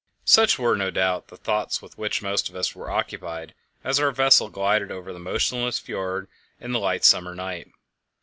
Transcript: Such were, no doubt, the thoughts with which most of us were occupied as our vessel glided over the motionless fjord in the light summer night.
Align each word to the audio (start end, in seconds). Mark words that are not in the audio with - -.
Such 0.25 0.57
were, 0.57 0.75
no 0.75 0.89
doubt, 0.89 1.27
the 1.27 1.37
thoughts 1.37 1.79
with 1.79 1.95
which 1.95 2.23
most 2.23 2.49
of 2.49 2.55
us 2.55 2.73
were 2.73 2.89
occupied 2.89 3.53
as 3.83 3.99
our 3.99 4.09
vessel 4.11 4.49
glided 4.49 4.91
over 4.91 5.13
the 5.13 5.19
motionless 5.19 5.77
fjord 5.77 6.27
in 6.59 6.71
the 6.71 6.79
light 6.79 7.05
summer 7.05 7.35
night. 7.35 7.67